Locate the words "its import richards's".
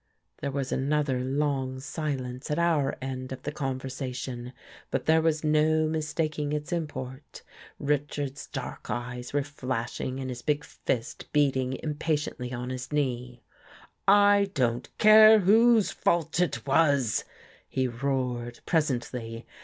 6.53-8.47